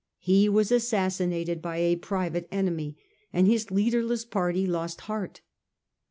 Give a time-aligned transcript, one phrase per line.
[0.17, 2.97] He was assassinated by a private enemy,
[3.31, 5.41] and his leaderless party lost heart.